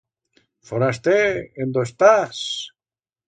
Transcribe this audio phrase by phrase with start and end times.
[0.69, 1.29] Foraster,
[1.65, 2.37] en dó estás?